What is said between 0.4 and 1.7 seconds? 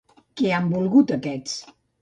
Què han volgut aquests?